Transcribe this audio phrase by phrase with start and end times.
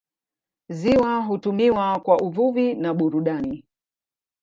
[0.69, 3.63] Ziwa hutumiwa kwa uvuvi na burudani.